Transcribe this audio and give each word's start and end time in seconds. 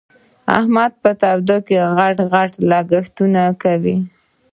احمد 0.57 0.91
په 1.03 1.11
توده 1.21 1.57
کې؛ 1.67 1.79
غټ 1.97 2.17
غټ 2.31 2.51
لګښتونه 2.69 3.43
کوي. 3.63 3.97